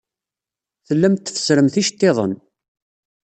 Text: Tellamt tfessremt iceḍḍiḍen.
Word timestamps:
Tellamt 0.87 1.21
tfessremt 1.25 1.75
iceḍḍiḍen. 1.81 2.33